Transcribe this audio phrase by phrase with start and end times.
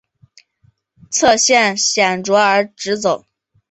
[1.11, 3.27] 侧线显着而直走。